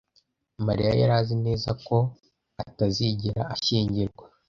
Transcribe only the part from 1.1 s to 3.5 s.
azi neza ko atazigera